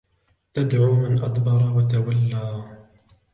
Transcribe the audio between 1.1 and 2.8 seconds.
أَدْبَرَ وَتَوَلَّى